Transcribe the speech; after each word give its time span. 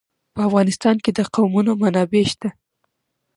په 0.33 0.41
افغانستان 0.49 0.95
کې 1.03 1.11
د 1.17 1.19
قومونه 1.33 1.71
منابع 1.81 2.23
شته. 2.31 2.49